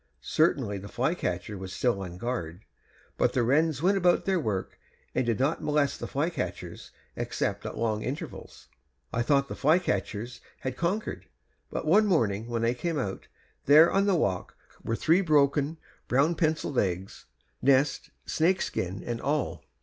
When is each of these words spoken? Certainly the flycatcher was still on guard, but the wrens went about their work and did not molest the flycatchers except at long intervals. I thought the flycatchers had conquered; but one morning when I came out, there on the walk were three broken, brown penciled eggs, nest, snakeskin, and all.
Certainly 0.23 0.79
the 0.79 0.87
flycatcher 0.87 1.59
was 1.59 1.71
still 1.71 2.01
on 2.01 2.17
guard, 2.17 2.65
but 3.19 3.33
the 3.33 3.43
wrens 3.43 3.83
went 3.83 3.99
about 3.99 4.25
their 4.25 4.39
work 4.39 4.79
and 5.13 5.23
did 5.27 5.39
not 5.39 5.61
molest 5.61 5.99
the 5.99 6.07
flycatchers 6.07 6.89
except 7.15 7.67
at 7.67 7.77
long 7.77 8.01
intervals. 8.01 8.67
I 9.13 9.21
thought 9.21 9.47
the 9.47 9.53
flycatchers 9.55 10.41
had 10.61 10.75
conquered; 10.75 11.27
but 11.69 11.85
one 11.85 12.07
morning 12.07 12.47
when 12.47 12.65
I 12.65 12.73
came 12.73 12.97
out, 12.97 13.27
there 13.67 13.91
on 13.91 14.07
the 14.07 14.15
walk 14.15 14.57
were 14.83 14.95
three 14.95 15.21
broken, 15.21 15.77
brown 16.07 16.33
penciled 16.33 16.79
eggs, 16.79 17.25
nest, 17.61 18.09
snakeskin, 18.25 19.03
and 19.05 19.21
all. 19.21 19.63